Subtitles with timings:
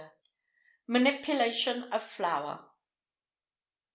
[0.01, 0.07] IV.
[0.87, 2.71] MANIPULATION OF FLOUR.